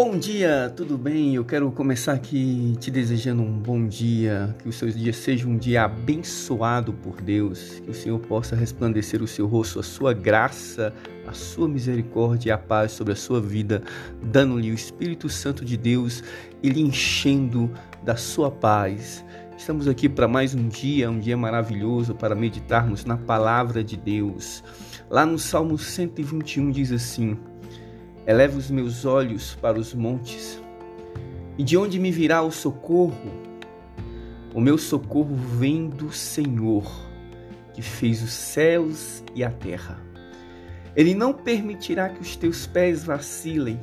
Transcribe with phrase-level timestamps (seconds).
[0.00, 1.34] Bom dia, tudo bem?
[1.34, 5.58] Eu quero começar aqui te desejando um bom dia, que o seu dia seja um
[5.58, 10.94] dia abençoado por Deus, que o Senhor possa resplandecer o seu rosto, a sua graça,
[11.26, 13.82] a sua misericórdia e a paz sobre a sua vida,
[14.22, 16.22] dando-lhe o Espírito Santo de Deus
[16.62, 17.68] e lhe enchendo
[18.04, 19.24] da sua paz.
[19.56, 24.62] Estamos aqui para mais um dia, um dia maravilhoso para meditarmos na palavra de Deus.
[25.10, 27.36] Lá no Salmo 121 diz assim:
[28.28, 30.62] Eleva os meus olhos para os montes.
[31.56, 33.32] E de onde me virá o socorro?
[34.54, 36.84] O meu socorro vem do Senhor,
[37.72, 39.98] que fez os céus e a terra.
[40.94, 43.80] Ele não permitirá que os teus pés vacilem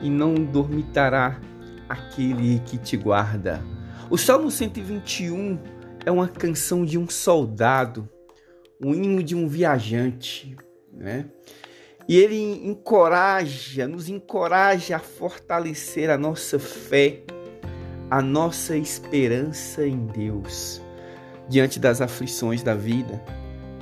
[0.00, 1.40] e não dormitará
[1.88, 3.60] aquele que te guarda.
[4.08, 5.58] O Salmo 121
[6.06, 8.08] é uma canção de um soldado,
[8.80, 10.56] um hino de um viajante,
[10.92, 11.28] né?
[12.06, 17.22] E ele encoraja, nos encoraja a fortalecer a nossa fé,
[18.10, 20.82] a nossa esperança em Deus,
[21.48, 23.22] diante das aflições da vida,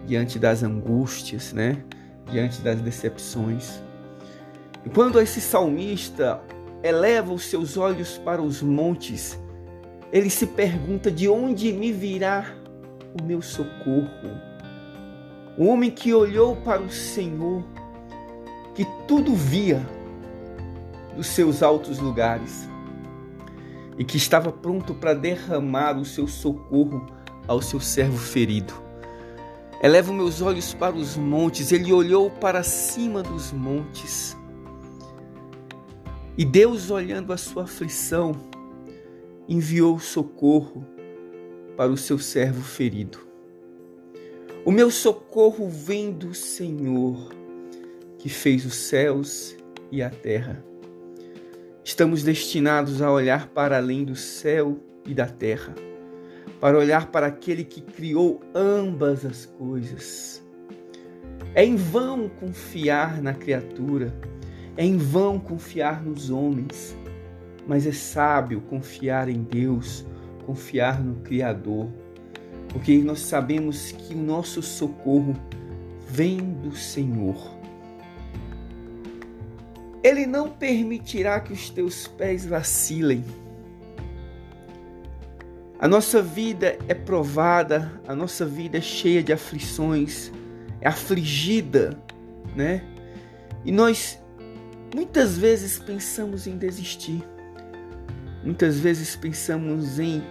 [0.07, 1.83] diante das angústias, né?
[2.31, 3.83] Diante das decepções.
[4.87, 6.41] E quando esse salmista
[6.83, 9.39] eleva os seus olhos para os montes,
[10.13, 12.55] ele se pergunta: de onde me virá
[13.21, 14.41] o meu socorro?
[15.59, 17.65] O homem que olhou para o Senhor
[18.75, 19.87] que tudo via
[21.17, 22.69] dos seus altos lugares
[23.99, 27.05] e que estava pronto para derramar o seu socorro
[27.47, 28.73] ao seu servo ferido.
[29.83, 34.37] Elevo meus olhos para os montes, ele olhou para cima dos montes.
[36.39, 38.33] E Deus, olhando a sua aflição,
[39.49, 40.87] enviou socorro
[41.77, 43.19] para o seu servo ferido.
[44.65, 47.42] O meu socorro vem do Senhor
[48.23, 49.57] que fez os céus
[49.91, 50.65] e a terra.
[51.83, 55.75] Estamos destinados a olhar para além do céu e da terra,
[56.61, 60.41] para olhar para aquele que criou ambas as coisas.
[61.53, 64.15] É em vão confiar na criatura,
[64.77, 66.97] é em vão confiar nos homens,
[67.67, 70.07] mas é sábio confiar em Deus,
[70.47, 71.91] confiar no Criador,
[72.69, 75.35] porque nós sabemos que o nosso socorro
[76.07, 77.62] vem do Senhor.
[80.03, 83.25] Ele não permitirá que os teus pés vacilem.
[85.79, 90.33] A nossa vida é provada, a nossa vida é cheia de aflições,
[90.81, 91.97] é afligida,
[92.55, 92.85] né?
[93.65, 94.19] E nós
[94.95, 97.23] muitas vezes pensamos em desistir.
[98.45, 100.23] Muitas vezes pensamos em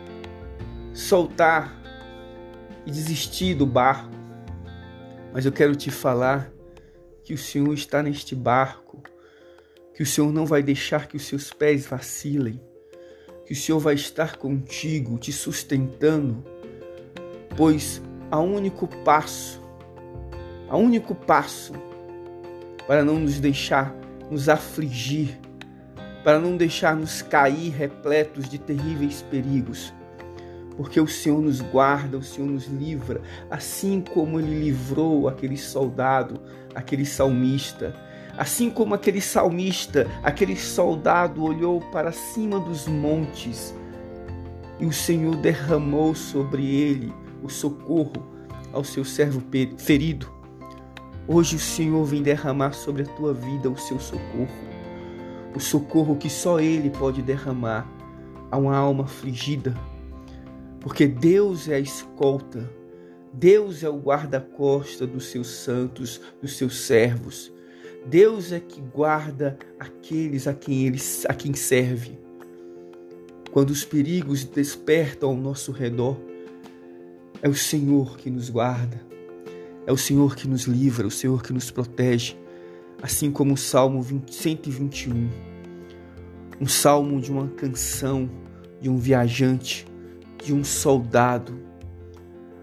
[0.94, 1.82] soltar
[2.86, 4.12] e desistir do barco.
[5.34, 6.52] Mas eu quero te falar
[7.24, 9.02] que o Senhor está neste barco
[10.02, 12.60] que o Senhor não vai deixar que os seus pés vacilem,
[13.46, 16.44] que o Senhor vai estar contigo, te sustentando,
[17.56, 18.02] pois
[18.32, 19.62] há um único passo,
[20.68, 21.74] há um único passo
[22.88, 23.96] para não nos deixar
[24.32, 25.40] nos afligir,
[26.24, 29.94] para não deixar nos cair repletos de terríveis perigos,
[30.76, 36.42] porque o Senhor nos guarda, o Senhor nos livra, assim como ele livrou aquele soldado,
[36.74, 37.96] aquele salmista
[38.38, 43.76] Assim como aquele salmista, aquele soldado olhou para cima dos montes
[44.80, 48.26] e o Senhor derramou sobre ele o socorro
[48.74, 49.42] ao seu servo
[49.78, 50.32] ferido.
[51.28, 54.50] Hoje o Senhor vem derramar sobre a tua vida o seu socorro,
[55.56, 57.88] o socorro que só Ele pode derramar
[58.50, 59.76] a uma alma afligida,
[60.80, 62.70] porque Deus é a escolta,
[63.32, 67.54] Deus é o guarda-costa dos seus santos, dos seus servos.
[68.06, 72.20] Deus é que guarda aqueles a quem ele a quem serve.
[73.52, 76.18] Quando os perigos despertam ao nosso redor,
[77.42, 79.02] é o Senhor que nos guarda.
[79.86, 82.38] É o Senhor que nos livra, o Senhor que nos protege,
[83.02, 85.30] assim como o Salmo 20, 121.
[86.60, 88.30] Um salmo de uma canção,
[88.80, 89.86] de um viajante,
[90.44, 91.60] de um soldado.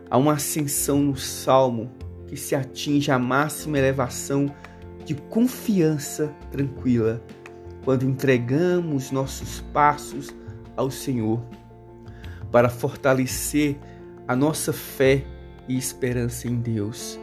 [0.08, 1.90] Há uma ascensão no salmo
[2.28, 4.54] que se atinge à máxima elevação
[5.08, 7.24] de confiança tranquila
[7.82, 10.36] quando entregamos nossos passos
[10.76, 11.42] ao Senhor
[12.52, 13.78] para fortalecer
[14.26, 15.24] a nossa fé
[15.66, 17.18] e esperança em Deus.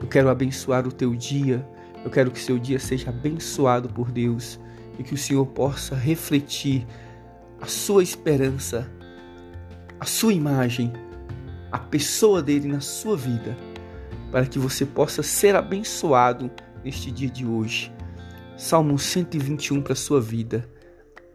[0.00, 1.64] Eu quero abençoar o teu dia,
[2.04, 4.58] eu quero que seu dia seja abençoado por Deus
[4.98, 6.84] e que o Senhor possa refletir
[7.60, 8.90] a sua esperança,
[10.00, 10.92] a sua imagem,
[11.70, 13.56] a pessoa dele na sua vida,
[14.32, 16.50] para que você possa ser abençoado
[16.84, 17.92] neste dia de hoje.
[18.56, 20.68] Salmo 121 para sua vida.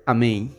[0.06, 0.52] Amém.